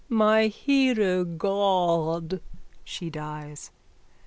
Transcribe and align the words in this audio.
_My 0.09 0.47
hero 0.47 1.23
god! 1.23 2.41
_(She 2.83 3.11
dies.) 3.11 3.69